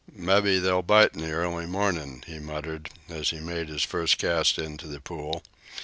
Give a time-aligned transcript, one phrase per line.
[0.11, 4.57] "Mebbe they'll bite in the early morning," he muttered, as he made his first cast
[4.57, 5.43] into the pool.